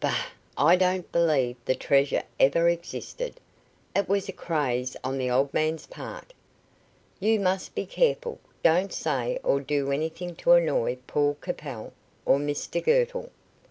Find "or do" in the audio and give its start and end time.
9.44-9.92